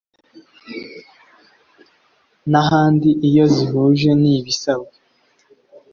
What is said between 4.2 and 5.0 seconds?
n ibisabwa